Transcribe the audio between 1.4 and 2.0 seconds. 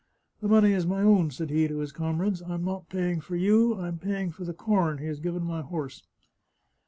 he to his